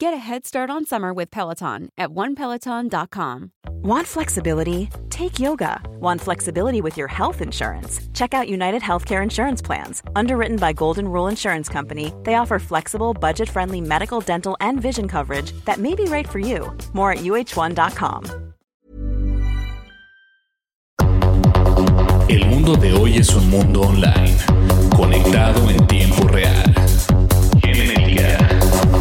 [0.00, 3.50] Get a head start on summer with Peloton at onepeloton.com.
[3.82, 4.90] Want flexibility?
[5.10, 5.80] Take yoga.
[5.98, 8.00] Want flexibility with your health insurance?
[8.14, 10.00] Check out United Healthcare Insurance Plans.
[10.14, 15.08] Underwritten by Golden Rule Insurance Company, they offer flexible, budget friendly medical, dental, and vision
[15.08, 16.72] coverage that may be right for you.
[16.92, 18.24] More at uh1.com.
[22.28, 24.36] El mundo de hoy es un mundo online,
[24.94, 26.77] conectado en tiempo real.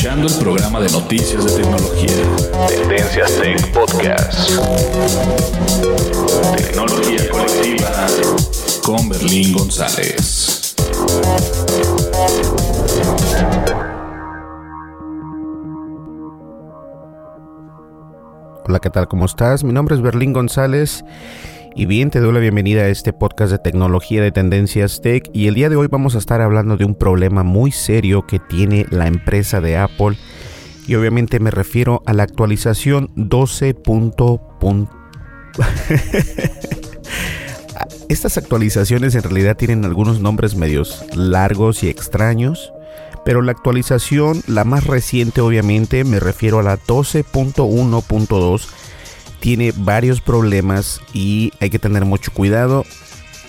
[0.00, 2.08] Escuchando el programa de noticias de tecnología.
[2.68, 4.48] Tendencias Tech Podcast.
[6.56, 8.06] Tecnología colectiva
[8.82, 10.74] con Berlín González.
[18.64, 19.06] Hola, ¿qué tal?
[19.06, 19.64] ¿Cómo estás?
[19.64, 21.04] Mi nombre es Berlín González
[21.76, 25.46] y bien, te doy la bienvenida a este podcast de tecnología de tendencias tech y
[25.46, 28.86] el día de hoy vamos a estar hablando de un problema muy serio que tiene
[28.90, 30.16] la empresa de Apple
[30.86, 33.76] y obviamente me refiero a la actualización 12.
[38.08, 42.72] Estas actualizaciones en realidad tienen algunos nombres medios largos y extraños,
[43.24, 48.68] pero la actualización, la más reciente obviamente, me refiero a la 12.1.2,
[49.40, 52.84] tiene varios problemas y hay que tener mucho cuidado.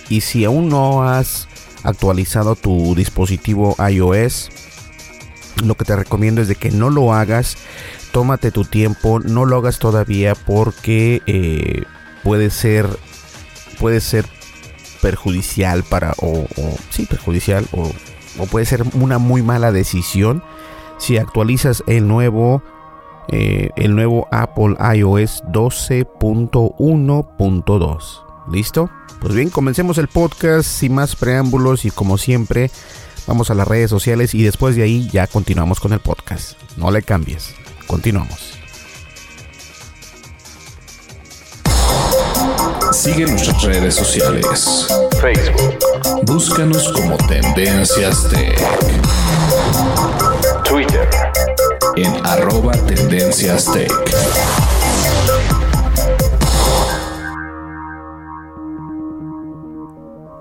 [0.09, 1.47] Y si aún no has
[1.83, 4.49] actualizado tu dispositivo iOS,
[5.63, 7.57] lo que te recomiendo es de que no lo hagas.
[8.11, 11.83] Tómate tu tiempo, no lo hagas todavía porque eh,
[12.23, 12.87] puede ser
[13.79, 14.25] puede ser
[15.01, 17.91] perjudicial para o, o sí perjudicial o,
[18.37, 20.43] o puede ser una muy mala decisión
[20.99, 22.63] si actualizas el nuevo
[23.29, 28.23] eh, el nuevo Apple iOS 12.1.2.
[28.51, 28.89] ¿Listo?
[29.19, 32.71] Pues bien, comencemos el podcast sin más preámbulos y como siempre
[33.27, 36.57] vamos a las redes sociales y después de ahí ya continuamos con el podcast.
[36.77, 37.53] No le cambies.
[37.87, 38.57] Continuamos.
[42.91, 44.87] Sigue nuestras redes sociales.
[45.21, 45.79] Facebook.
[46.23, 48.59] Búscanos como Tendencias Tech.
[51.95, 53.91] En arroba Tendencias Tech.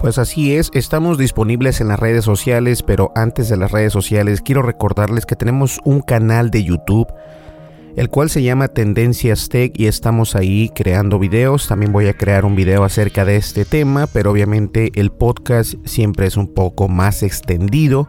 [0.00, 4.43] Pues así es, estamos disponibles en las redes sociales, pero antes de las redes sociales
[4.43, 7.09] quiero recordarles que tenemos un canal de YouTube,
[7.97, 11.69] el cual se llama Tendencias Tech y estamos ahí creando videos.
[11.69, 16.27] También voy a crear un video acerca de este tema, pero obviamente el podcast siempre
[16.27, 18.09] es un poco más extendido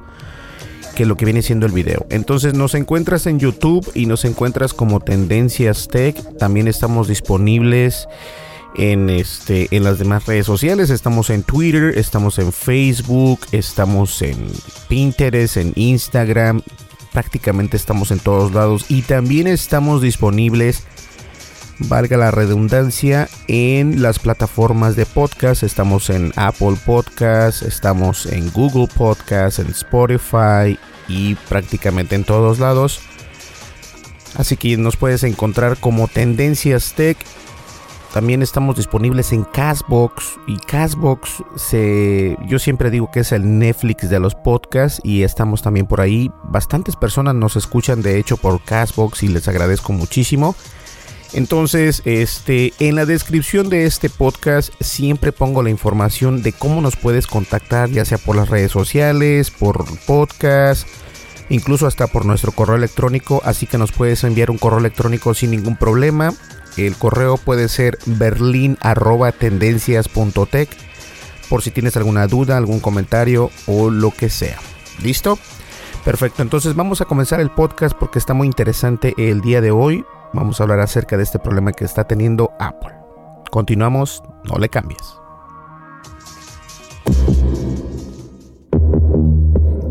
[0.92, 2.06] que lo que viene siendo el video.
[2.10, 6.16] Entonces nos encuentras en YouTube y nos encuentras como Tendencias Tech.
[6.38, 8.08] También estamos disponibles
[8.76, 14.38] en este en las demás redes sociales estamos en Twitter estamos en Facebook estamos en
[14.88, 16.62] Pinterest en Instagram
[17.12, 20.86] prácticamente estamos en todos lados y también estamos disponibles
[21.88, 28.88] valga la redundancia en las plataformas de podcast estamos en Apple Podcast estamos en Google
[28.88, 30.78] Podcast en Spotify
[31.08, 33.02] y prácticamente en todos lados
[34.36, 37.18] así que nos puedes encontrar como Tendencias Tech
[38.14, 44.10] también estamos disponibles en Castbox y Castbox se yo siempre digo que es el Netflix
[44.10, 46.30] de los podcasts y estamos también por ahí.
[46.44, 50.56] Bastantes personas nos escuchan de hecho por Castbox y les agradezco muchísimo.
[51.34, 56.98] Entonces, este en la descripción de este podcast siempre pongo la información de cómo nos
[56.98, 60.86] puedes contactar, ya sea por las redes sociales, por podcast,
[61.50, 65.52] incluso hasta por nuestro correo electrónico, así que nos puedes enviar un correo electrónico sin
[65.52, 66.34] ningún problema.
[66.76, 70.70] El correo puede ser berlin.tendencias.tech
[71.50, 74.60] por si tienes alguna duda, algún comentario o lo que sea.
[75.02, 75.40] ¿Listo?
[76.04, 80.04] Perfecto, entonces vamos a comenzar el podcast porque está muy interesante el día de hoy.
[80.34, 82.94] Vamos a hablar acerca de este problema que está teniendo Apple.
[83.50, 85.22] Continuamos, no le cambies.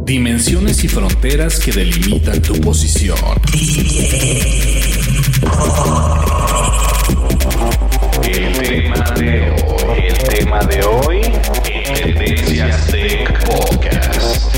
[0.05, 3.19] Dimensiones y fronteras que delimitan tu posición.
[8.23, 11.21] El tema de hoy, el tema de hoy,
[11.95, 14.57] Tendencias Tech Podcast.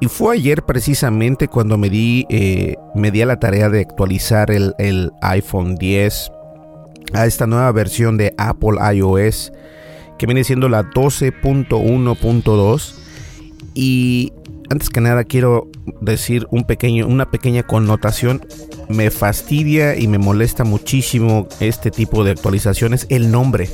[0.00, 4.50] Y fue ayer precisamente cuando me di, eh, me di a la tarea de actualizar
[4.50, 6.30] el, el iPhone 10
[7.14, 9.52] a esta nueva versión de Apple iOS
[10.18, 12.94] que viene siendo la 12.1.2
[13.74, 14.32] y
[14.70, 15.70] antes que nada quiero
[16.00, 18.46] decir un pequeño, una pequeña connotación.
[18.88, 23.70] Me fastidia y me molesta muchísimo este tipo de actualizaciones el nombre.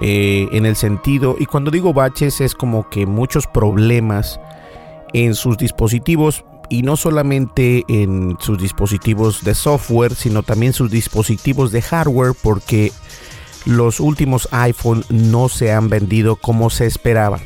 [0.00, 4.40] eh, en el sentido, y cuando digo baches es como que muchos problemas
[5.12, 11.72] en sus dispositivos, y no solamente en sus dispositivos de software, sino también sus dispositivos
[11.72, 12.92] de hardware, porque
[13.66, 17.40] los últimos iPhone no se han vendido como se esperaba.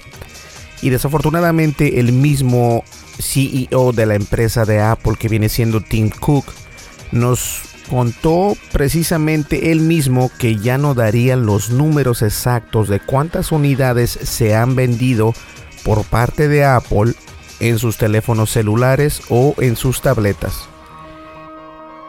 [0.82, 2.84] Y desafortunadamente el mismo
[3.18, 6.44] CEO de la empresa de Apple, que viene siendo Tim Cook,
[7.10, 14.10] nos contó precisamente él mismo que ya no darían los números exactos de cuántas unidades
[14.10, 15.34] se han vendido
[15.84, 17.14] por parte de Apple
[17.60, 20.68] en sus teléfonos celulares o en sus tabletas.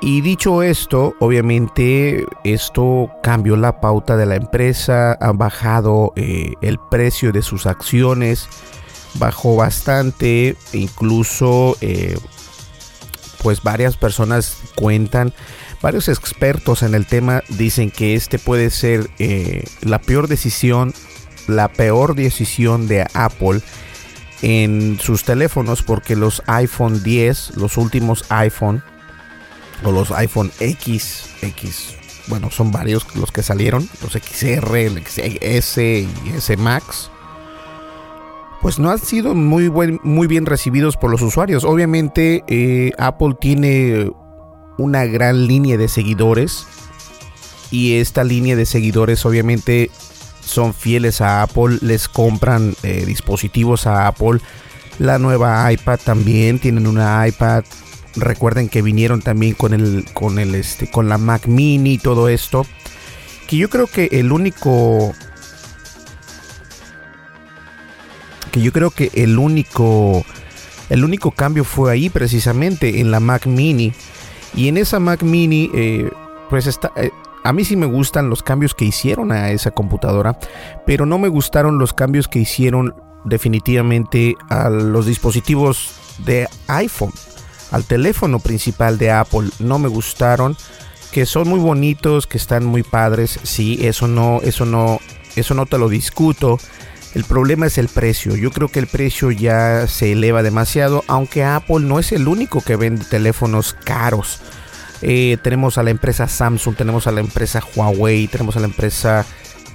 [0.02, 6.78] Y dicho esto, obviamente esto cambió la pauta de la empresa, ha bajado eh, el
[6.78, 8.48] precio de sus acciones,
[9.16, 12.18] bajó bastante, incluso eh,
[13.42, 15.34] pues varias personas cuentan,
[15.86, 20.96] varios expertos en el tema dicen que este puede ser eh, la peor decisión,
[21.46, 23.62] la peor decisión de Apple
[24.42, 28.82] en sus teléfonos porque los iPhone 10, los últimos iPhone
[29.84, 31.96] o los iPhone X, X,
[32.30, 37.12] bueno, son varios los que salieron, los XR, el XS y S Max,
[38.60, 41.64] pues no han sido muy, buen, muy bien recibidos por los usuarios.
[41.64, 44.10] Obviamente eh, Apple tiene
[44.78, 46.66] una gran línea de seguidores
[47.72, 49.90] y esta línea de seguidores obviamente
[50.46, 54.40] son fieles a Apple, les compran eh, dispositivos a Apple.
[55.00, 57.64] La nueva iPad también tienen una iPad.
[58.16, 62.30] Recuerden que vinieron también con el con el este con la Mac Mini y todo
[62.30, 62.66] esto.
[63.48, 65.14] Que yo creo que el único
[68.52, 70.24] que yo creo que el único
[70.90, 73.92] el único cambio fue ahí precisamente en la Mac Mini
[74.56, 76.10] y en esa Mac Mini eh,
[76.50, 77.12] pues está eh,
[77.46, 80.40] a mí sí me gustan los cambios que hicieron a esa computadora,
[80.88, 85.92] pero no me gustaron los cambios que hicieron definitivamente a los dispositivos
[86.26, 87.12] de iPhone,
[87.70, 89.50] al teléfono principal de Apple.
[89.60, 90.58] No me gustaron,
[91.12, 93.40] que son muy bonitos, que están muy padres.
[93.44, 95.00] Sí, eso no, eso no,
[95.36, 96.58] eso no te lo discuto.
[97.16, 98.36] El problema es el precio.
[98.36, 102.60] Yo creo que el precio ya se eleva demasiado, aunque Apple no es el único
[102.60, 104.42] que vende teléfonos caros.
[105.02, 109.26] Eh, tenemos a la empresa Samsung, tenemos a la empresa Huawei, tenemos a la empresa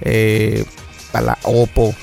[0.01, 0.65] eh,
[1.13, 1.95] a la Oppo.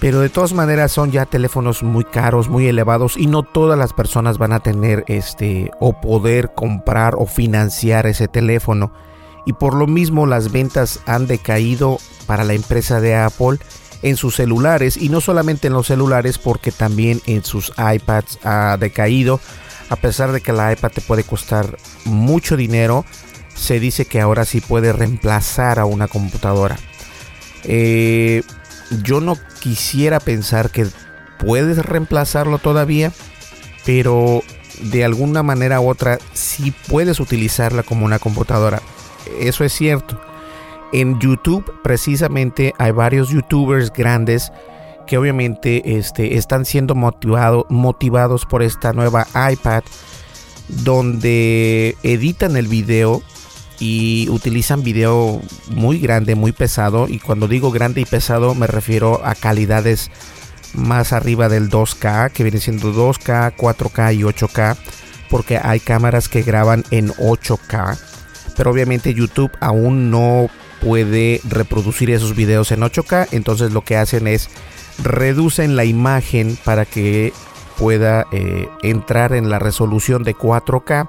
[0.00, 3.92] Pero de todas maneras son ya teléfonos muy caros, muy elevados y no todas las
[3.92, 8.90] personas van a tener este o poder comprar o financiar ese teléfono.
[9.44, 13.58] Y por lo mismo las ventas han decaído para la empresa de Apple
[14.02, 18.76] en sus celulares y no solamente en los celulares porque también en sus iPads ha
[18.78, 19.40] decaído
[19.90, 23.04] a pesar de que la iPad te puede costar mucho dinero,
[23.56, 26.78] se dice que ahora sí puede reemplazar a una computadora.
[27.64, 28.42] Eh,
[29.02, 30.86] yo no quisiera pensar que
[31.40, 33.12] puedes reemplazarlo todavía,
[33.84, 34.44] pero
[34.80, 38.80] de alguna manera u otra sí puedes utilizarla como una computadora.
[39.40, 40.20] Eso es cierto.
[40.92, 44.52] En YouTube precisamente hay varios youtubers grandes
[45.06, 49.82] que obviamente este, están siendo motivado, motivados por esta nueva iPad
[50.68, 53.22] donde editan el video
[53.80, 57.08] y utilizan video muy grande, muy pesado.
[57.08, 60.10] Y cuando digo grande y pesado me refiero a calidades
[60.74, 64.76] más arriba del 2K, que viene siendo 2K, 4K y 8K,
[65.28, 67.98] porque hay cámaras que graban en 8K.
[68.56, 74.26] Pero obviamente YouTube aún no puede reproducir esos videos en 8K, entonces lo que hacen
[74.26, 74.48] es
[75.02, 77.32] reducen la imagen para que
[77.78, 81.08] pueda eh, entrar en la resolución de 4K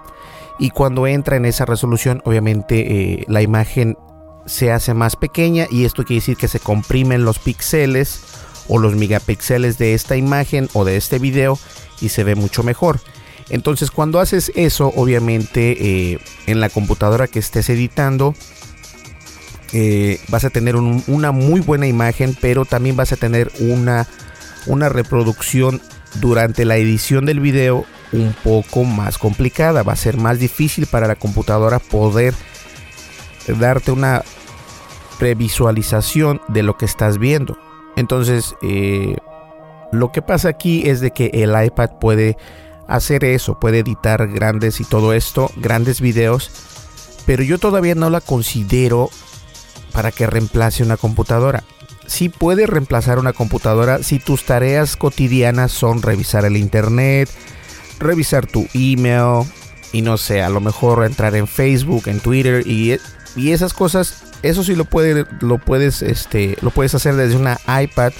[0.60, 3.98] y cuando entra en esa resolución obviamente eh, la imagen
[4.46, 8.22] se hace más pequeña y esto quiere decir que se comprimen los píxeles
[8.68, 11.58] o los megapíxeles de esta imagen o de este video
[12.00, 13.00] y se ve mucho mejor.
[13.50, 18.34] Entonces cuando haces eso obviamente eh, en la computadora que estés editando
[20.28, 24.08] vas a tener una muy buena imagen, pero también vas a tener una,
[24.68, 25.82] una reproducción
[26.20, 29.84] durante la edición del video un poco más complicada.
[29.84, 32.34] Va a ser más difícil para la computadora poder
[33.48, 34.24] darte una
[35.20, 37.58] previsualización de lo que estás viendo.
[37.96, 39.16] Entonces, eh,
[39.92, 42.38] lo que pasa aquí es de que el iPad puede
[42.88, 46.50] hacer eso, puede editar grandes y todo esto, grandes videos,
[47.26, 49.10] pero yo todavía no la considero
[49.92, 51.64] para que reemplace una computadora.
[52.08, 57.30] Si puede reemplazar una computadora si tus tareas cotidianas son revisar el internet,
[58.00, 59.46] revisar tu email
[59.94, 62.98] y no sé, a lo mejor entrar en Facebook, en Twitter y,
[63.36, 64.88] y esas cosas, eso sí lo,
[65.42, 68.14] lo, puedes, este, lo puedes hacer desde una iPad.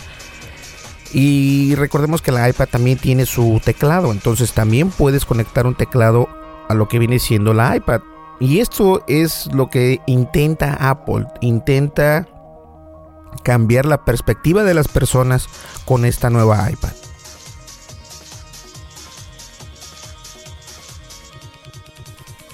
[1.14, 6.30] Y recordemos que la iPad también tiene su teclado, entonces también puedes conectar un teclado
[6.70, 8.02] a lo que viene siendo la iPad.
[8.42, 12.28] Y esto es lo que intenta Apple, intenta
[13.44, 15.46] cambiar la perspectiva de las personas
[15.86, 16.90] con esta nueva iPad.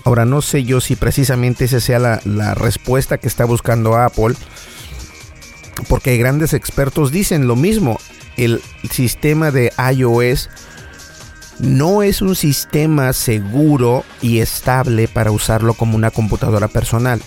[0.04, 4.36] Ahora no sé yo si precisamente esa sea la, la, respuesta que está buscando Apple,
[5.88, 7.98] porque grandes expertos dicen lo mismo.
[8.36, 10.50] El sistema de iOS
[11.60, 17.22] no es un sistema seguro y estable para usarlo como una computadora personal.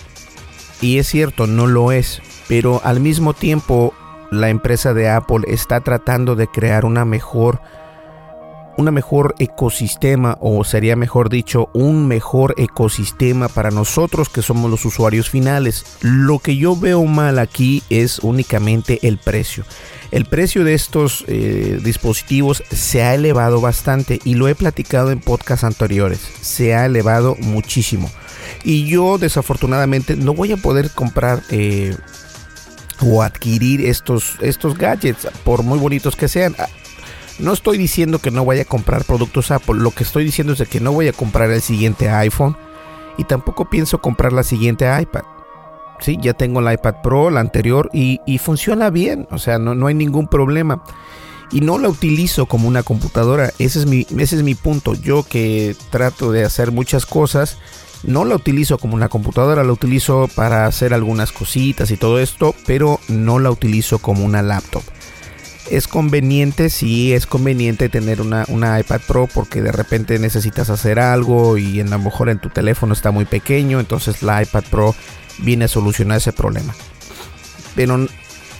[0.81, 3.93] Y es cierto, no lo es, pero al mismo tiempo
[4.31, 7.61] la empresa de Apple está tratando de crear una mejor
[8.77, 14.85] una mejor ecosistema o sería mejor dicho un mejor ecosistema para nosotros que somos los
[14.85, 15.85] usuarios finales.
[16.01, 19.65] Lo que yo veo mal aquí es únicamente el precio.
[20.11, 25.19] El precio de estos eh, dispositivos se ha elevado bastante y lo he platicado en
[25.19, 26.19] podcasts anteriores.
[26.41, 28.11] Se ha elevado muchísimo.
[28.63, 31.95] Y yo desafortunadamente no voy a poder comprar eh,
[32.99, 36.55] o adquirir estos, estos gadgets por muy bonitos que sean.
[37.39, 40.67] No estoy diciendo que no vaya a comprar productos Apple, lo que estoy diciendo es
[40.67, 42.55] que no voy a comprar el siguiente iPhone
[43.17, 45.23] y tampoco pienso comprar la siguiente iPad.
[45.99, 49.87] Sí, ya tengo la iPad Pro, la anterior, y, funciona bien, o sea, no, no,
[49.87, 50.83] hay ningún problema.
[51.51, 54.95] Y no la utilizo como una computadora, ese es, mi, ese es mi punto.
[54.95, 57.57] Yo que trato de hacer muchas cosas,
[58.03, 62.55] no la utilizo como una computadora, la utilizo para hacer algunas cositas y todo esto,
[62.65, 64.83] pero no la utilizo como una laptop
[65.71, 68.45] es conveniente, sí es conveniente tener una,
[68.79, 72.93] iPad Pro porque de repente necesitas hacer algo y a lo mejor en tu teléfono
[72.93, 74.93] está muy pequeño, entonces la iPad Pro
[75.39, 76.75] viene a solucionar ese problema.
[77.73, 78.05] Pero,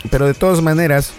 [0.09, 1.11] pero de todas maneras,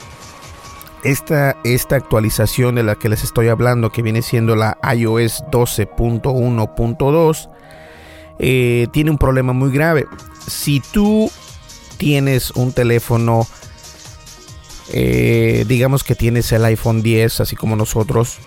[1.04, 7.50] esta, esta actualización de la que les estoy hablando, que viene siendo la iOS 12.1.2,
[8.38, 10.06] eh, tiene un problema muy grave.
[10.49, 11.30] Si tú
[11.99, 13.46] tienes un teléfono
[14.92, 18.38] eh, digamos que tienes el iPhone 10, así como nosotros,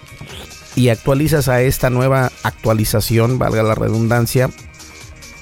[0.75, 4.49] y actualizas a esta nueva actualización, valga la redundancia,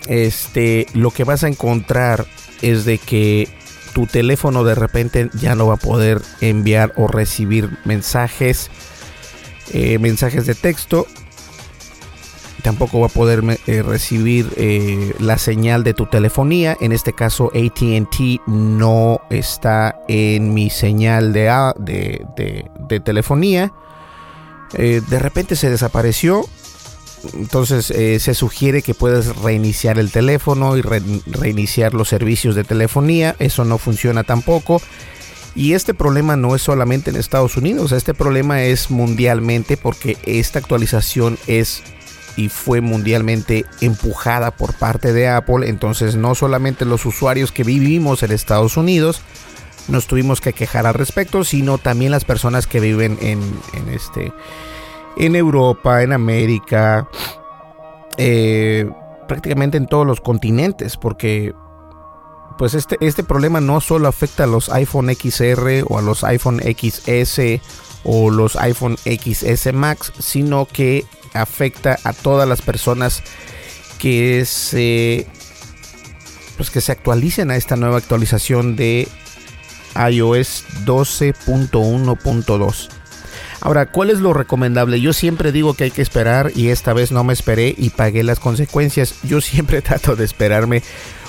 [0.07, 2.25] este, lo que vas a encontrar
[2.61, 3.47] es de que
[3.93, 8.69] tu teléfono de repente ya no va a poder enviar o recibir mensajes,
[9.71, 11.07] eh, mensajes de texto
[12.63, 16.75] tampoco va a poder eh, recibir eh, la señal de tu telefonía.
[16.79, 23.71] En este caso, ATT no está en mi señal de, de, telefonía.
[24.73, 26.45] Eh, de repente se desapareció.
[27.35, 33.37] Entonces se sugiere que puedes reiniciar el teléfono y reiniciar los servicios de telefonía.
[33.39, 34.81] Eso no funciona tampoco.
[35.55, 40.59] Y este problema no es solamente en Estados Unidos, este problema es mundialmente porque esta
[40.59, 41.83] actualización es
[42.35, 45.69] y fue mundialmente empujada por parte de Apple.
[45.69, 49.21] Entonces no solamente los usuarios que vivimos en Estados Unidos
[49.87, 53.41] nos tuvimos que quejar al respecto, sino también las personas que viven en,
[53.91, 54.31] este
[55.17, 57.07] en Europa, en América,
[58.17, 58.89] eh,
[59.27, 61.53] prácticamente en todos los continentes, porque
[62.57, 66.61] pues este, este problema no solo afecta a los iPhone XR o a los iPhone
[66.61, 67.61] XS
[68.03, 73.23] o los iPhone XS Max, sino que afecta a todas las personas
[73.99, 75.27] que se
[76.57, 79.07] pues que se actualicen a esta nueva actualización de
[79.95, 82.89] iOS 12.1.2.
[83.61, 84.99] Ahora, ¿cuál es lo recomendable?
[84.99, 88.23] Yo siempre digo que hay que esperar y esta vez no me esperé y pagué
[88.23, 89.15] las consecuencias.
[89.23, 90.83] Yo siempre trato de esperarme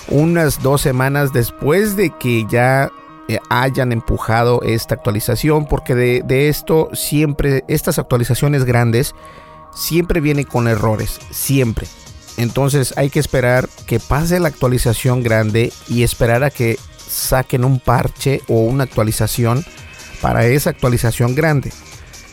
[0.09, 2.91] unas dos semanas después de que ya
[3.29, 9.15] eh, hayan empujado esta actualización porque de, esto siempre estas actualizaciones grandes
[9.75, 11.87] siempre vienen con errores siempre.
[12.37, 17.79] Entonces hay que esperar que pase la actualización grande y esperar a que saquen un
[17.79, 19.65] parche o una actualización
[20.21, 21.73] para esa actualización grande.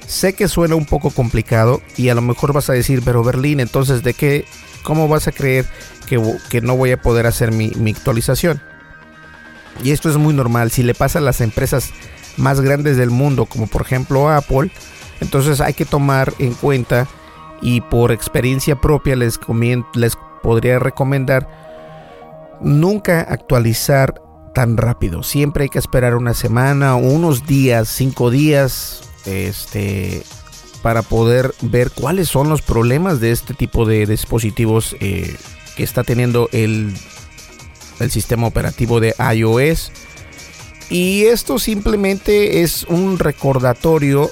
[0.07, 3.60] Sé que suena un poco complicado y a lo mejor vas a decir pero Berlín
[3.60, 4.45] entonces de qué
[4.83, 5.65] cómo vas a creer
[6.07, 6.19] que,
[6.50, 8.62] que no voy a poder hacer mi, mi actualización
[9.83, 10.71] y esto es muy normal.
[10.71, 11.89] Si le pasa a las empresas
[12.38, 14.71] más grandes del mundo, como por ejemplo Apple,
[15.19, 17.07] entonces hay que tomar en cuenta
[17.62, 19.39] y por experiencia propia les,
[19.96, 21.48] les podría recomendar
[22.62, 24.22] nunca actualizar
[24.53, 25.24] tan rápido.
[25.24, 30.24] Siempre hay que esperar una semana, unos días, cinco días, este,
[30.82, 35.36] para poder ver cuáles son los problemas de este tipo de dispositivos eh,
[35.75, 36.94] que está teniendo el
[38.01, 39.91] el sistema operativo de iOS.
[40.89, 44.30] Y esto simplemente es un recordatorio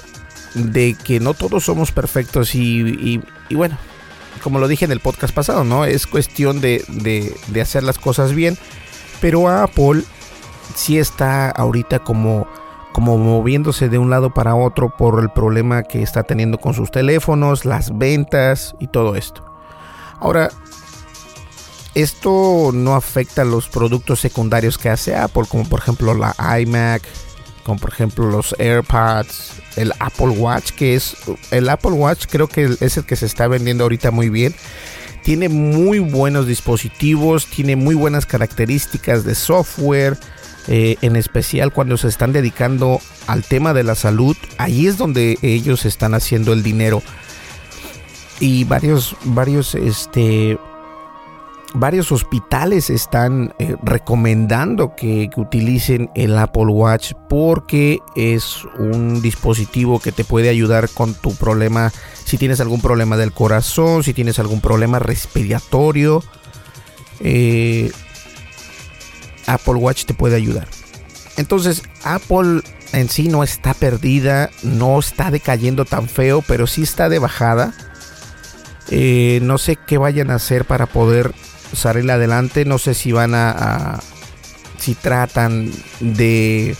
[0.54, 3.76] de que no todos somos perfectos y, bueno,
[4.42, 5.84] como lo dije en el podcast pasado, ¿no?
[5.84, 8.56] Es cuestión de, de, hacer las cosas bien.
[9.20, 10.02] Pero Apple
[10.74, 12.48] sí está ahorita como,
[12.92, 16.90] como moviéndose de un lado para otro por el problema que está teniendo con sus
[16.90, 19.44] teléfonos, las ventas y todo esto.
[20.18, 20.50] Ahora,
[21.94, 27.02] esto no afecta a los productos secundarios que hace Apple, como por ejemplo la iMac,
[27.64, 31.16] como por ejemplo los AirPods, el Apple Watch, que es
[31.50, 34.54] el Apple Watch creo que es el que se está vendiendo ahorita muy bien.
[35.22, 40.16] Tiene muy buenos dispositivos, tiene muy buenas características de software,
[40.66, 44.36] eh, en especial cuando se están dedicando al tema de la salud.
[44.56, 47.02] Ahí es donde ellos están haciendo el dinero.
[48.40, 50.58] Y varios, varios, este,
[51.74, 60.12] varios hospitales están eh, recomendando que, utilicen el Apple Watch porque es un dispositivo que
[60.12, 61.92] te puede ayudar con tu problema,
[62.24, 66.22] si tienes algún problema del corazón, si tienes algún problema respiratorio.
[67.20, 67.90] Eh,
[69.46, 70.68] Apple Watch te puede ayudar.
[71.36, 77.08] Entonces, Apple en sí no está perdida, no está decayendo tan feo, pero sí está
[77.08, 77.72] de bajada.
[78.90, 81.32] Eh, no sé qué vayan a hacer para poder
[81.72, 82.64] salir adelante.
[82.64, 84.00] No sé si van a,
[84.78, 86.76] si tratan de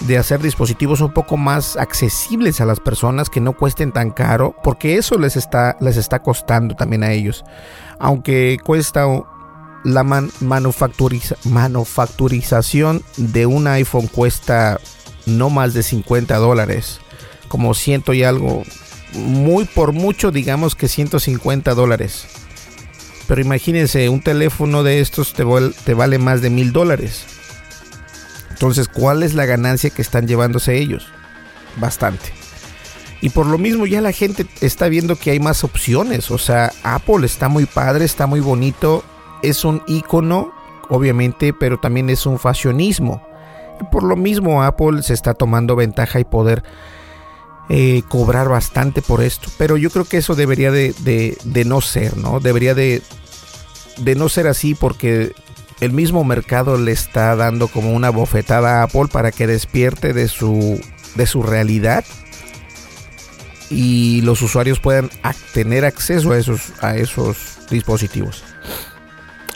[0.00, 4.56] de hacer dispositivos un poco más accesibles a las personas que no cuesten tan caro
[4.62, 7.46] porque eso les está les está costando también a ellos
[7.98, 9.06] aunque cuesta
[9.84, 14.78] la manufacturización de un iPhone cuesta
[15.24, 17.00] no más de 50 dólares
[17.48, 18.64] como ciento y algo
[19.14, 22.26] muy por mucho digamos que 150 dólares
[23.26, 27.24] pero imagínense, un teléfono de estos te, vale más de mil dólares.
[28.50, 31.08] Entonces, ¿cuál es la ganancia que están llevándose ellos?
[31.76, 32.32] Bastante.
[33.20, 36.30] Y por lo mismo ya la gente está viendo que hay más opciones.
[36.30, 39.04] O sea, Apple está muy padre, está muy bonito.
[39.42, 40.52] Es un icono,
[40.88, 43.26] obviamente, pero también es un fashionismo.
[43.80, 46.62] Y por lo mismo Apple se está tomando ventaja y poder
[47.68, 49.50] eh, cobrar bastante por esto.
[49.58, 50.94] Pero yo creo que eso debería de,
[51.42, 52.38] de, no ser, ¿no?
[52.38, 53.02] Debería de,
[53.98, 55.32] de no ser así porque
[55.80, 60.28] el mismo mercado le está dando como una bofetada a Apple para que despierte de
[60.28, 60.80] su,
[61.14, 62.04] de su realidad
[63.70, 65.10] y los usuarios puedan
[65.52, 68.42] tener acceso a esos, a esos dispositivos.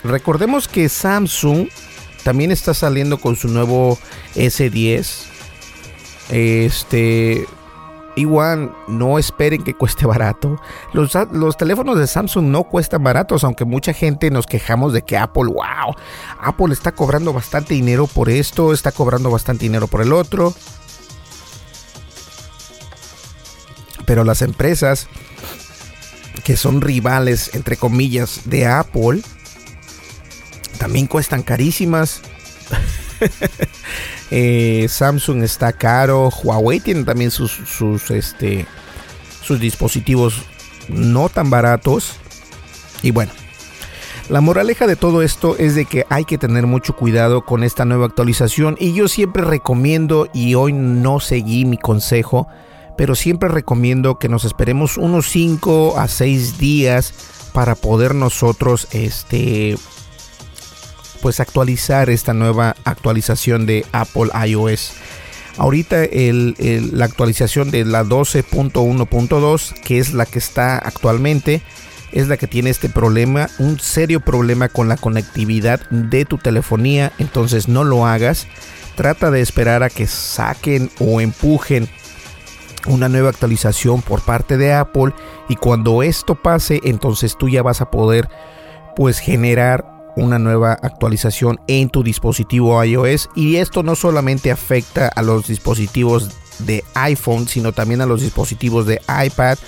[0.03, 1.68] Recordemos que Samsung
[2.22, 3.98] también está saliendo con su nuevo
[4.35, 5.26] S10.
[6.31, 7.46] Este
[8.16, 10.61] Igual no esperen que cueste barato.
[10.92, 15.16] Los, los, teléfonos de Samsung no cuestan baratos, aunque mucha gente nos quejamos de que
[15.16, 15.94] Apple, wow,
[16.40, 20.53] Apple está cobrando bastante dinero por esto, está cobrando bastante dinero por el otro.
[24.07, 25.07] Pero las empresas
[26.42, 29.23] que son rivales, entre comillas, de Apple,
[30.79, 32.23] también cuestan carísimas.
[34.33, 36.31] Eh, Samsung está caro.
[36.31, 38.65] Huawei tiene también sus, sus, este,
[39.43, 40.45] sus dispositivos
[40.89, 42.13] no tan baratos.
[43.03, 43.33] Y bueno,
[44.29, 47.85] La moraleja de todo esto es de que hay que tener mucho cuidado con esta
[47.85, 52.47] nueva actualización y yo siempre recomiendo, y hoy no seguí mi consejo,
[52.97, 57.13] pero siempre recomiendo que nos esperemos unos 5 a 6 días
[57.53, 59.77] para poder nosotros este
[61.21, 64.93] pues actualizar esta nueva actualización de Apple iOS.
[65.59, 71.61] Ahorita la actualización de la 12.1.2, que es la que está actualmente,
[72.13, 77.13] es la que tiene este problema, un serio problema con la conectividad de tu telefonía,
[77.19, 78.47] entonces no lo hagas.
[78.97, 81.89] Trata de esperar a que saquen o empujen
[82.87, 85.13] una nueva actualización por parte de Apple
[85.49, 88.29] y cuando esto pase, entonces tú ya vas a poder
[88.97, 95.23] pues generar una nueva actualización en tu dispositivo iOS y esto no solamente afecta a
[95.23, 96.31] los dispositivos
[96.66, 99.59] de iPhone, sino también a los dispositivos de iPad,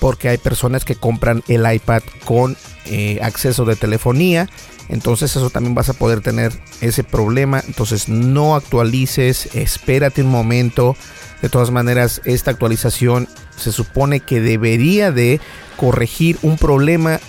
[0.00, 4.48] porque hay personas que compran el iPad con eh, acceso de telefonía.
[4.88, 7.62] Entonces eso también vas a poder tener ese problema.
[7.66, 10.96] Entonces no actualices, espérate un momento.
[11.40, 15.40] De todas maneras, esta actualización se supone que debería de
[15.76, 17.20] corregir un problema.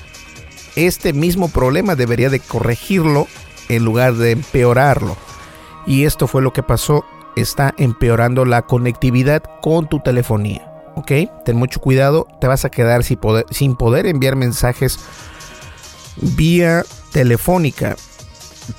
[0.75, 3.27] Este mismo problema debería de corregirlo
[3.69, 5.17] en lugar de empeorarlo.
[5.85, 7.05] Y esto fue lo que pasó
[7.35, 10.69] está empeorando la conectividad con tu telefonía.
[10.95, 11.11] ¿Ok?
[11.45, 14.99] Ten mucho cuidado, te vas a quedar sin poder, enviar mensajes
[16.17, 17.95] vía telefónica,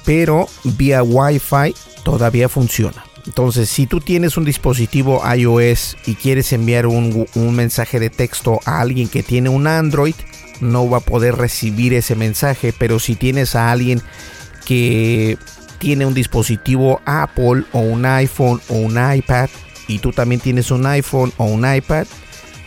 [0.04, 3.04] pero vía Wi-Fi todavía funciona.
[3.26, 8.80] Entonces, si tú tienes un dispositivo iOS y quieres enviar un, mensaje de texto a
[8.80, 10.14] alguien que tiene un Android,
[10.60, 12.72] no va a poder recibir ese mensaje.
[12.76, 14.02] Pero si tienes a alguien
[14.66, 15.38] que
[15.78, 19.48] tiene un dispositivo Apple o un iPhone o un iPad
[19.86, 22.06] y tú también tienes un iPhone o un iPad,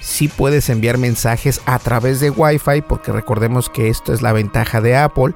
[0.02, 4.82] sí puedes enviar mensajes a través de Wi-Fi, porque recordemos que esto es la ventaja
[4.82, 5.34] de Apple,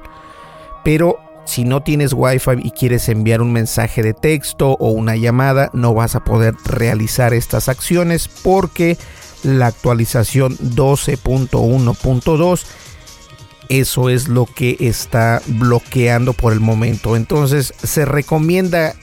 [0.84, 5.70] pero si no tienes Wi-Fi y quieres enviar un mensaje de texto o una llamada,
[5.72, 8.96] no vas a poder realizar estas acciones porque
[9.42, 12.66] la actualización 12.1.2
[13.68, 17.16] eso es lo que está bloqueando por el momento.
[17.16, 18.94] Entonces se recomienda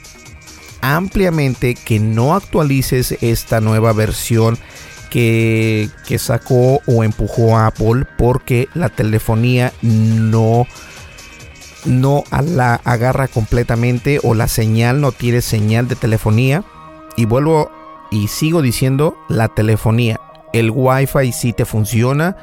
[0.82, 4.60] ampliamente que no actualices esta nueva versión
[5.10, 10.68] que, sacó o empujó Apple porque la telefonía no
[11.86, 16.64] no la agarra completamente o la señal no tiene señal de telefonía
[17.16, 17.72] y vuelvo
[18.12, 20.20] y sigo diciendo la telefonía
[20.54, 22.36] el wifi sí te funciona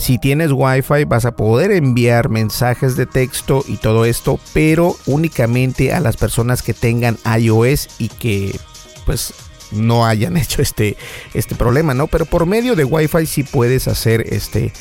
[0.00, 5.92] si tienes Wi-Fi vas a poder enviar mensajes de texto y todo esto, pero únicamente
[5.92, 8.58] a las personas que tengan iOS y que
[9.04, 9.34] pues
[9.72, 10.96] no hayan hecho este,
[11.34, 12.06] este problema, ¿no?
[12.06, 14.72] Pero por medio de Wi-Fi sí puedes hacer este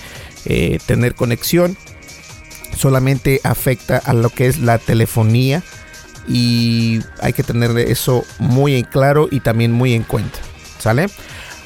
[0.46, 1.78] eh, tener conexión.
[2.78, 5.63] Solamente afecta a lo que es la telefonía
[6.30, 10.39] y hay que tener eso muy en claro y también muy en cuenta.
[10.78, 11.08] ¿Sale?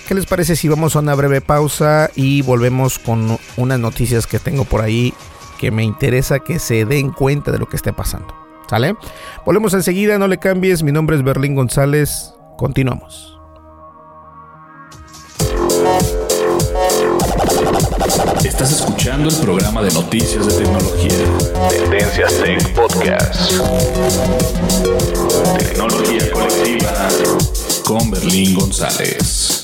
[0.07, 4.37] ¿Qué les parece si vamos a una breve pausa y volvemos con unas noticias que
[4.37, 5.13] tengo por ahí
[5.59, 8.33] que me interesa que se den cuenta de lo que esté pasando?
[8.69, 8.95] ¿Sale?
[9.45, 10.83] Volvemos enseguida, no le cambies.
[10.83, 12.33] Mi nombre es Berlín González.
[12.57, 13.39] Continuamos.
[18.43, 21.69] Estás escuchando el programa de noticias de tecnología.
[21.69, 23.51] Tendencias Tech Podcast.
[25.57, 27.07] Tecnología colectiva
[27.85, 29.62] con Berlín González.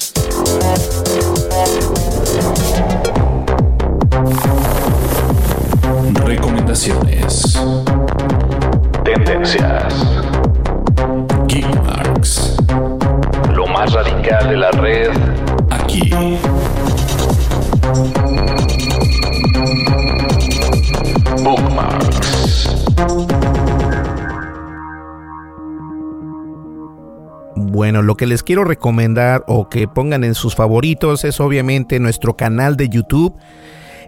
[6.26, 7.60] Recomendaciones.
[9.04, 9.94] Tendencias.
[11.48, 12.58] Geekmarks.
[13.54, 15.12] Lo más radical de la red
[15.70, 16.12] aquí.
[27.70, 32.36] Bueno, lo que les quiero recomendar o que pongan en sus favoritos es obviamente nuestro
[32.36, 33.36] canal de YouTube.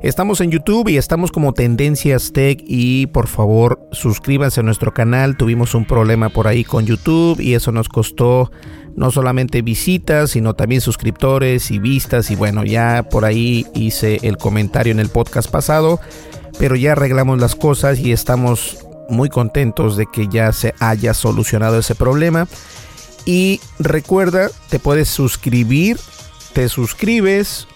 [0.01, 5.37] Estamos en YouTube y estamos como Tendencias Tech y por favor suscríbanse a nuestro canal.
[5.37, 8.51] Tuvimos un problema por ahí con YouTube y eso nos costó
[8.95, 14.37] no solamente visitas, sino también suscriptores y vistas y bueno, ya por ahí hice el
[14.37, 15.99] comentario en el podcast pasado,
[16.57, 21.77] pero ya arreglamos las cosas y estamos muy contentos de que ya se haya solucionado
[21.77, 22.47] ese problema.
[23.25, 25.97] Y recuerda, te puedes suscribir,
[26.53, 27.67] te suscribes,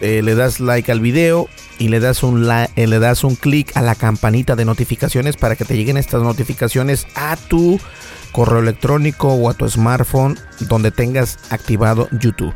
[0.00, 3.76] eh, le das like al video y le das un eh, le das un clic
[3.76, 7.78] a la campanita de notificaciones para que te lleguen estas notificaciones a tu
[8.32, 12.54] correo electrónico o a tu smartphone donde tengas activado YouTube.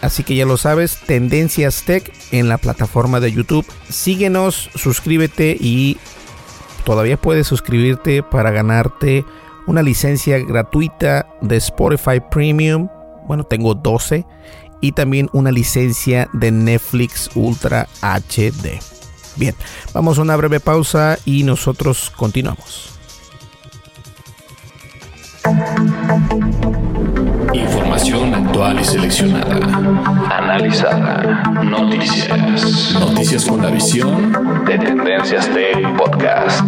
[0.00, 3.66] Así que ya lo sabes, Tendencias Tech en la plataforma de YouTube.
[3.88, 5.98] Síguenos, suscríbete y
[6.84, 9.24] todavía puedes suscribirte para ganarte
[9.68, 12.88] una licencia gratuita de Spotify Premium.
[13.26, 14.26] Bueno, tengo 12
[14.80, 18.80] y también una licencia de Netflix Ultra HD.
[19.36, 19.54] Bien,
[19.92, 22.98] vamos a una breve pausa y nosotros continuamos.
[27.52, 29.56] Información actual y seleccionada.
[30.30, 31.42] Analizada.
[31.62, 32.94] Noticias.
[32.94, 36.64] Noticias con la visión de Tendencias Tech Podcast.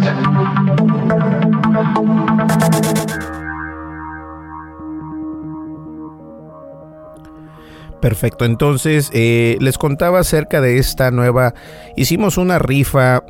[8.01, 11.53] Perfecto, entonces eh, les contaba acerca de esta nueva,
[11.95, 13.23] hicimos una rifa,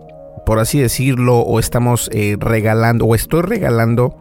[0.46, 4.16] por así decirlo, o estamos eh, regalando, o estoy regalando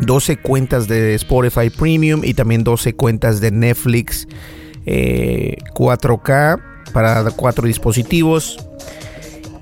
[0.00, 4.26] 12 cuentas de Spotify Premium y también 12 cuentas de Netflix
[4.84, 6.62] 4K eh,
[6.92, 8.58] para cuatro dispositivos.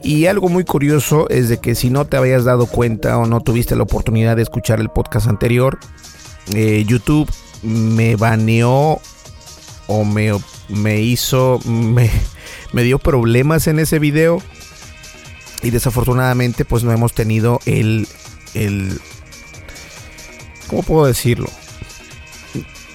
[0.02, 3.40] Y algo muy curioso es de que si no te habías dado cuenta o no
[3.40, 5.78] tuviste la oportunidad de escuchar el podcast anterior,
[6.48, 7.30] YouTube
[7.62, 8.98] me baneó
[9.92, 10.32] o me,
[10.68, 12.10] me hizo, me,
[12.72, 14.42] me dio problemas en ese video.
[15.62, 18.08] Y desafortunadamente pues no hemos tenido el,
[18.54, 18.98] el,
[20.66, 21.48] ¿cómo puedo decirlo?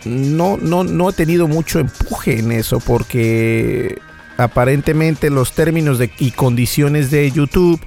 [0.05, 3.99] No, no, no he tenido mucho empuje en eso porque
[4.37, 7.79] aparentemente los términos de, y condiciones de YouTube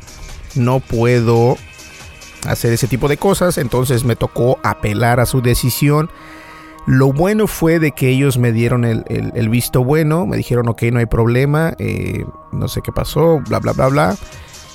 [0.55, 1.59] no puedo
[2.47, 3.59] hacer ese tipo de cosas.
[3.59, 6.11] Entonces me tocó apelar a su decisión
[6.87, 10.99] lo bueno fue de que ellos me dieron el, visto bueno, me dijeron, ok, no
[10.99, 14.17] hay problema, eh, no sé qué pasó, bla, bla, bla, bla.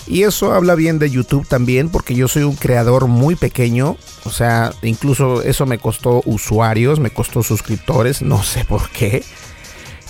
[0.08, 4.30] Y eso habla bien de YouTube también, porque yo soy un creador muy pequeño, o
[4.30, 9.24] sea, incluso eso me costó usuarios, me costó suscriptores, no sé por qué,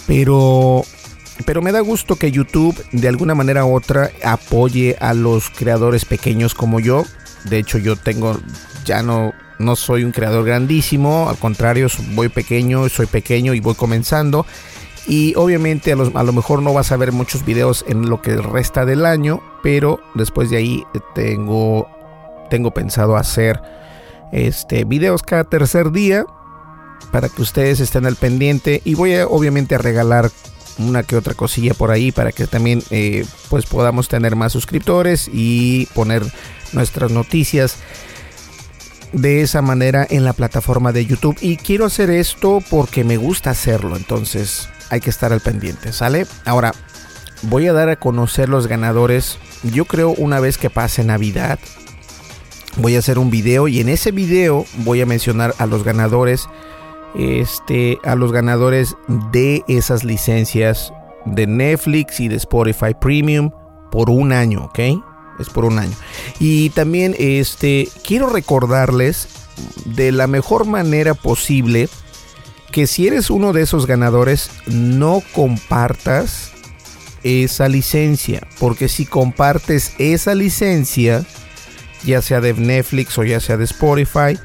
[0.06, 0.84] pero
[1.46, 6.06] pero me da gusto que YouTube de alguna manera u otra apoye a los creadores
[6.06, 7.04] pequeños como yo.
[7.44, 8.40] De hecho, yo tengo
[8.86, 13.76] ya no no soy un creador grandísimo, al contrario, voy pequeño, soy pequeño y voy
[13.76, 14.46] comenzando.
[15.08, 18.86] Y obviamente a, lo mejor no vas a ver muchos videos en lo que resta
[18.86, 21.88] del año, pero después de ahí eh, tengo,
[22.50, 23.62] tengo pensado hacer
[24.32, 26.26] este, videos cada tercer día
[27.12, 30.32] para que ustedes estén al pendiente y voy a, obviamente a regalar
[30.80, 35.30] una que otra cosilla por ahí para que también eh, pues podamos tener más suscriptores
[35.32, 36.24] y poner
[36.74, 37.78] nuestras noticias
[39.16, 41.38] de esa manera en la plataforma de YouTube.
[41.42, 46.28] Y quiero hacer esto porque me gusta hacerlo, entonces hay que estar al pendiente, ¿sale?
[46.46, 46.74] Ahora,
[47.44, 49.40] voy a dar a conocer los ganadores.
[49.64, 51.60] Yo creo una vez que pase Navidad,
[52.78, 56.48] voy a hacer un video y en ese video voy a mencionar a los ganadores.
[57.18, 58.98] Este, a los ganadores
[59.32, 60.92] de esas licencias
[61.24, 63.52] de Netflix y de Spotify Premium
[63.90, 64.80] por un año, ¿ok?
[65.40, 65.96] Es por un año.
[66.40, 69.28] Y también este quiero recordarles
[69.86, 71.90] de la mejor manera posible
[72.72, 76.52] que si eres uno de esos ganadores no compartas
[77.24, 81.26] esa licencia, porque si compartes esa licencia,
[82.04, 84.38] ya sea de Netflix o ya sea de Spotify,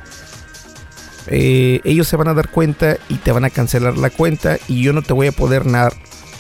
[1.27, 4.83] eh, ellos se van a dar cuenta y te van a cancelar la cuenta y
[4.83, 5.67] yo no te voy a poder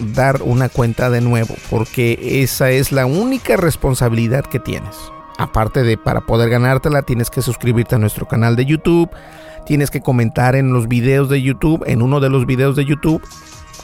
[0.00, 4.96] dar una cuenta de nuevo, porque esa es la única responsabilidad que tienes.
[5.38, 9.10] Aparte de para poder ganártela, tienes que suscribirte a nuestro canal de YouTube,
[9.64, 13.22] tienes que comentar en los videos de YouTube, en uno de los videos de YouTube,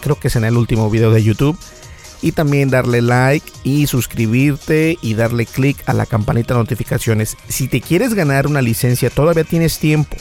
[0.01, 1.59] creo que es en el último video de YouTube,
[2.23, 7.37] y también darle like y suscribirte y darle click a la campanita de notificaciones.
[7.49, 10.17] Si te quieres ganar una licencia, todavía tienes tiempo.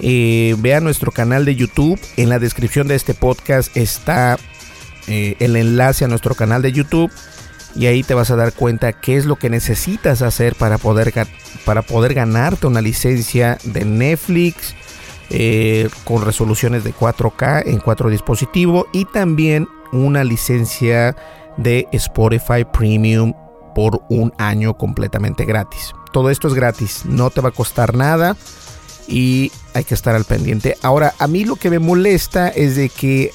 [0.00, 2.00] Eh, ve a nuestro canal de YouTube.
[2.16, 4.38] En la descripción de este podcast está
[5.06, 7.10] eh, el enlace a nuestro canal de YouTube
[7.74, 11.12] y ahí te vas a dar cuenta qué es lo que necesitas hacer para poder,
[11.64, 14.74] para poder ganarte una licencia de Netflix
[15.30, 21.16] eh, con resoluciones de 4K en cuatro dispositivos y también una licencia
[21.56, 23.32] de Spotify Premium
[23.74, 25.92] por un año completamente gratis.
[26.12, 28.36] Todo esto es gratis, no te va a costar nada
[29.06, 30.76] y hay que estar al pendiente.
[30.82, 33.30] Ahora, a mí lo que me molesta es de que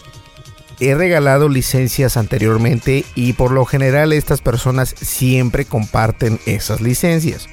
[0.79, 7.47] He regalado licencias anteriormente y por lo general estas personas siempre comparten esas licencias.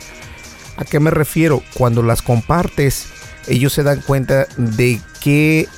[0.77, 1.63] ¿A qué me refiero?
[1.75, 3.07] Cuando las compartes,
[3.47, 5.69] ellos se dan cuenta de qué,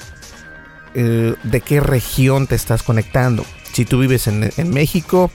[0.95, 3.45] eh, de qué región te estás conectando.
[3.73, 5.31] Si tú vives en, México,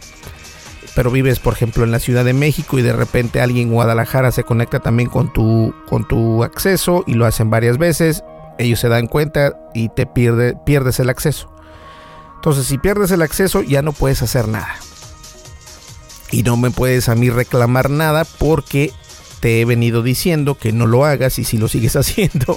[0.95, 4.32] pero vives por ejemplo en la Ciudad de México y de repente alguien en Guadalajara
[4.32, 8.24] se conecta también con tu, con tu acceso y lo hacen varias veces,
[8.58, 11.54] ellos se dan cuenta y te pierde, pierdes el acceso.
[12.39, 14.78] Entonces, si pierdes el acceso, ya no puedes hacer nada.
[16.32, 18.93] Y no me puedes a mí reclamar nada porque
[19.41, 22.56] te he venido diciendo que no lo hagas y si lo sigues haciendo,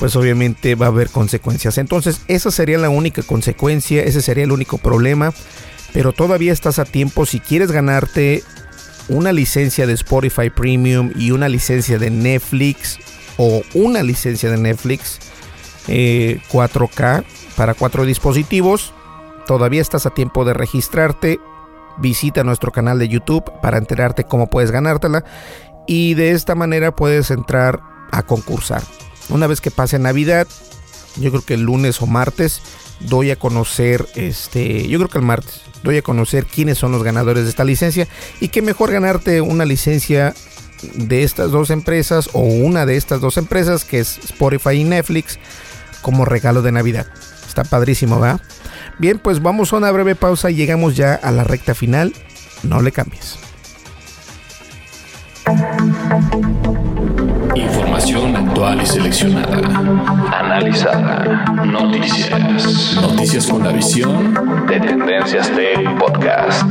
[0.00, 1.78] pues obviamente va a haber consecuencias.
[1.78, 5.32] Entonces, esa sería la única consecuencia, ese sería el único problema.
[5.92, 8.42] Pero todavía estás a tiempo si quieres ganarte
[9.08, 12.98] una licencia de Spotify Premium y una licencia de Netflix
[13.36, 15.20] o una licencia de Netflix
[15.86, 18.92] 4K eh, para cuatro dispositivos.
[19.46, 21.40] Todavía estás a tiempo de registrarte.
[21.98, 25.24] Visita nuestro canal de YouTube para enterarte cómo puedes ganártela
[25.86, 28.82] y de esta manera puedes entrar a concursar.
[29.28, 30.46] Una vez que pase Navidad,
[31.16, 32.62] yo creo que el lunes o martes
[33.00, 37.02] doy a conocer este, yo creo que el martes doy a conocer quiénes son los
[37.02, 38.08] ganadores de esta licencia
[38.40, 40.34] y qué mejor ganarte una licencia
[40.94, 45.38] de estas dos empresas o una de estas dos empresas que es Spotify y Netflix
[46.00, 47.06] como regalo de Navidad.
[47.46, 48.40] Está padrísimo, ¿va?
[48.98, 52.12] Bien, pues vamos a una breve pausa y llegamos ya a la recta final.
[52.62, 53.38] No le cambies.
[57.54, 59.58] Información actual y seleccionada.
[60.32, 61.44] Analizada.
[61.64, 62.94] Noticias.
[63.00, 64.34] Noticias con la visión
[64.68, 66.70] de Tendencias Tech Podcast.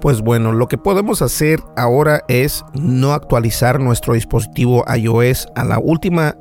[0.00, 5.78] Pues bueno, lo que podemos hacer ahora es no actualizar nuestro dispositivo iOS a la
[5.78, 6.36] última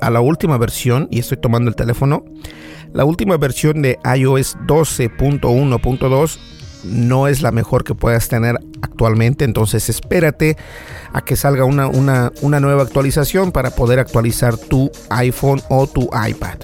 [0.00, 2.24] a la última versión y estoy tomando el teléfono
[2.92, 6.38] la última versión de iOS 12.1.2
[6.84, 10.56] no es la mejor que puedas tener actualmente, entonces espérate
[11.12, 16.58] a que salga una, una, nueva actualización para poder actualizar tu iPhone o tu iPad.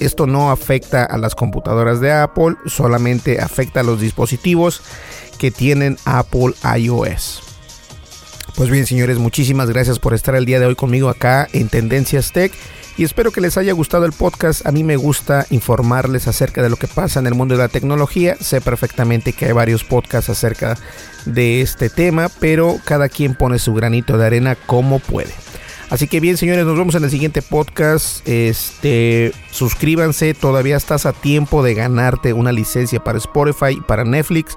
[0.00, 4.82] Esto no afecta a las computadoras de Apple, solamente afecta a los dispositivos
[5.38, 7.43] que tienen Apple iOS.
[8.56, 12.30] Pues bien, señores, muchísimas gracias por estar el día de hoy conmigo acá en Tendencias
[12.30, 12.52] Tech
[12.96, 14.64] y espero que les haya gustado el podcast.
[14.64, 17.68] A mí me gusta informarles acerca de lo que pasa en el mundo de la
[17.68, 18.36] tecnología.
[18.38, 20.78] Sé perfectamente que hay varios podcasts acerca
[21.24, 25.32] de este tema, pero cada quien pone su granito de arena como puede.
[25.90, 28.26] Así que bien, señores, nos vemos en el siguiente podcast.
[28.28, 34.56] Este, suscríbanse, todavía estás a tiempo de ganarte una licencia para Spotify para Netflix.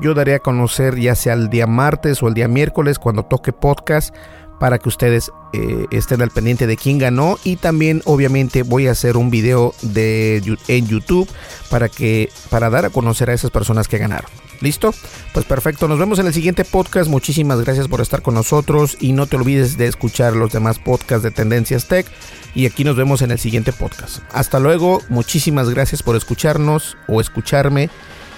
[0.00, 3.52] Yo daré a conocer ya sea el día martes o el día miércoles cuando toque
[3.52, 4.14] podcast
[4.58, 8.92] para que ustedes eh, estén al pendiente de quién ganó y también obviamente voy a
[8.92, 11.28] hacer un video de en YouTube
[11.70, 14.30] para que para dar a conocer a esas personas que ganaron.
[14.60, 14.94] ¿Listo?
[15.34, 17.10] Pues perfecto, nos vemos en el siguiente podcast.
[17.10, 21.22] Muchísimas gracias por estar con nosotros y no te olvides de escuchar los demás podcasts
[21.22, 22.06] de Tendencias Tech
[22.54, 24.20] y aquí nos vemos en el siguiente podcast.
[24.32, 27.90] Hasta luego, muchísimas gracias por escucharnos o escucharme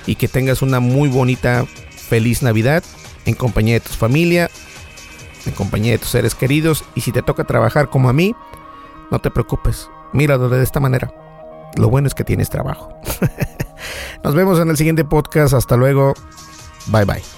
[0.06, 2.82] y que tengas una muy bonita feliz Navidad
[3.26, 4.50] en compañía de tu familia
[5.48, 8.34] en compañía de tus seres queridos y si te toca trabajar como a mí,
[9.10, 11.12] no te preocupes, míralo de esta manera.
[11.76, 12.92] Lo bueno es que tienes trabajo.
[14.24, 15.54] Nos vemos en el siguiente podcast.
[15.54, 16.14] Hasta luego.
[16.86, 17.37] Bye bye.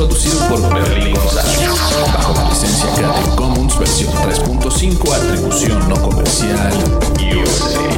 [0.00, 1.68] Producido por Berlín González
[2.14, 6.72] bajo la licencia Creative Commons versión 3.5 atribución no comercial
[7.20, 7.90] USA.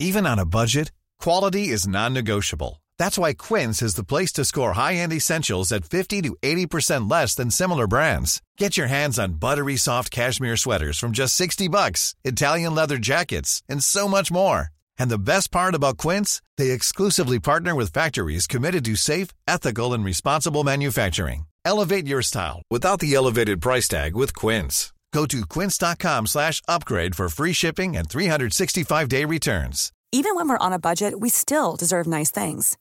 [0.00, 2.82] Even on a budget, quality is non-negotiable.
[2.98, 7.36] That's why Quince is the place to score high-end essentials at 50 to 80% less
[7.36, 8.42] than similar brands.
[8.58, 13.62] Get your hands on buttery soft cashmere sweaters from just 60 bucks, Italian leather jackets,
[13.68, 14.70] and so much more.
[15.00, 19.94] And the best part about Quince, they exclusively partner with factories committed to safe, ethical,
[19.94, 21.46] and responsible manufacturing.
[21.64, 24.92] Elevate your style without the elevated price tag with Quince.
[25.12, 29.90] Go to quince.com slash upgrade for free shipping and 365-day returns.
[30.12, 32.76] Even when we're on a budget, we still deserve nice things.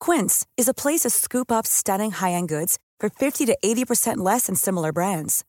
[0.00, 4.46] Quince is a place to scoop up stunning high-end goods for 50 to 80% less
[4.46, 5.44] than similar brands.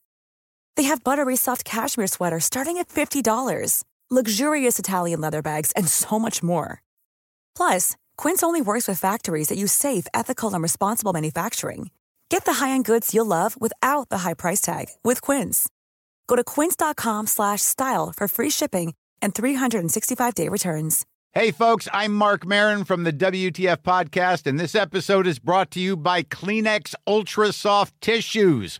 [0.75, 6.19] They have buttery soft cashmere sweaters starting at $50, luxurious Italian leather bags, and so
[6.19, 6.81] much more.
[7.55, 11.91] Plus, Quince only works with factories that use safe, ethical, and responsible manufacturing.
[12.29, 15.69] Get the high-end goods you'll love without the high price tag with Quince.
[16.27, 21.05] Go to quince.com slash style for free shipping and 365-day returns.
[21.33, 25.79] Hey, folks, I'm Mark Marin from the WTF Podcast, and this episode is brought to
[25.79, 28.79] you by Kleenex Ultra Soft Tissues,